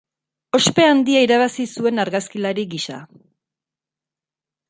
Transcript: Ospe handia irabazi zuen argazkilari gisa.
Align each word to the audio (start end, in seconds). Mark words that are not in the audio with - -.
Ospe 0.59 0.85
handia 0.91 1.19
irabazi 1.25 1.65
zuen 1.81 2.03
argazkilari 2.05 2.65
gisa. 2.73 3.01